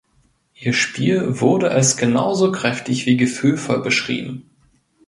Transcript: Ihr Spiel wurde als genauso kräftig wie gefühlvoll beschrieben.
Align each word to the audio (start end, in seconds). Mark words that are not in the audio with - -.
Ihr 0.55 0.73
Spiel 0.73 1.41
wurde 1.41 1.69
als 1.69 1.95
genauso 1.95 2.51
kräftig 2.51 3.05
wie 3.05 3.17
gefühlvoll 3.17 3.83
beschrieben. 3.83 4.49